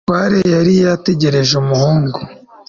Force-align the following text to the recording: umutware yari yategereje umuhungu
umutware 0.03 0.37
yari 0.55 0.73
yategereje 0.83 1.53
umuhungu 1.63 2.17